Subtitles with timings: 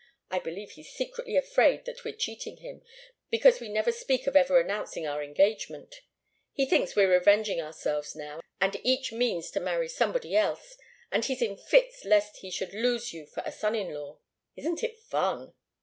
[0.31, 2.81] I believe he's secretly afraid that we're cheating him,
[3.29, 6.01] because we never speak of ever announcing our engagement.
[6.53, 10.75] He thinks we're revenging ourselves now, and each means to marry somebody else,
[11.11, 14.17] and he's in fits lest he should lose you for a son in law.
[14.55, 15.53] Isn't it fun?"